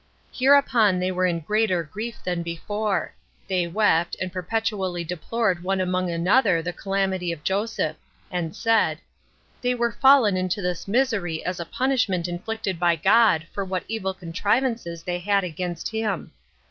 [0.31, 3.13] Hereupon they were in greater grief than before;
[3.47, 7.97] they wept, and perpetually deplored one among another the calamity of Joseph;
[8.31, 8.97] and said,
[9.61, 14.15] "They were fallen into this misery as a punishment inflicted by God for what evil
[14.15, 16.31] contrivances they had against him."